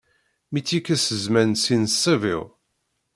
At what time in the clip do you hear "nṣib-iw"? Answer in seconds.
1.83-2.41